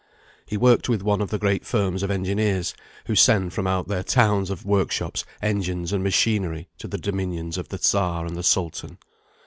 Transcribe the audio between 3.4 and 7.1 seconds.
from out their towns of workshops engines and machinery to the